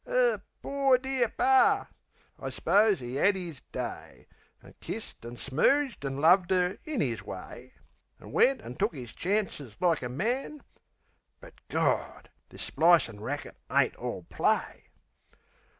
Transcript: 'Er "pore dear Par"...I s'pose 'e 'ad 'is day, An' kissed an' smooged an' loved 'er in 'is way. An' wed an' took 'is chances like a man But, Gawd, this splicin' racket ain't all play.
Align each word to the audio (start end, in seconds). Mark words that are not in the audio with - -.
'Er 0.07 0.41
"pore 0.63 0.97
dear 0.97 1.29
Par"...I 1.29 2.49
s'pose 2.49 3.03
'e 3.03 3.19
'ad 3.19 3.37
'is 3.37 3.61
day, 3.71 4.25
An' 4.63 4.73
kissed 4.81 5.23
an' 5.23 5.35
smooged 5.35 6.03
an' 6.03 6.17
loved 6.19 6.51
'er 6.51 6.79
in 6.85 7.03
'is 7.03 7.21
way. 7.21 7.71
An' 8.19 8.31
wed 8.31 8.61
an' 8.63 8.77
took 8.77 8.95
'is 8.95 9.13
chances 9.13 9.75
like 9.79 10.01
a 10.01 10.09
man 10.09 10.63
But, 11.39 11.53
Gawd, 11.67 12.31
this 12.49 12.63
splicin' 12.63 13.19
racket 13.21 13.57
ain't 13.71 13.95
all 13.95 14.23
play. 14.23 14.85